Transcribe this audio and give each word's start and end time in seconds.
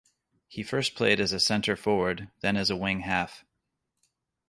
He 0.47 0.63
first 0.63 0.95
played 0.95 1.19
as 1.19 1.45
centre-forward 1.45 2.31
then 2.39 2.57
as 2.57 2.73
wing-half. 2.73 3.45